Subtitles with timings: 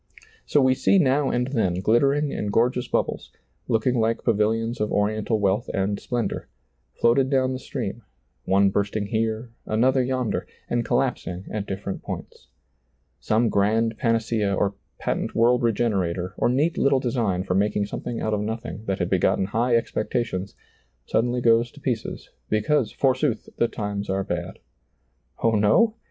[0.47, 3.31] So we see now and then glittering and gor geous bubbles,
[3.67, 6.47] looking like pavilions of oriental wealth and splendor,
[6.95, 8.01] floated down the stream,
[8.45, 12.47] one bursting here, another yonder, and collaps ing at different points.
[13.19, 18.33] Some grand panacea or patent world regenerator, or neat little design for making something out
[18.33, 20.55] of nothing that had begotten high expectations,
[21.05, 24.57] suddenly goes to pieces, because forsooth the times are bad.
[25.43, 25.97] Oh, no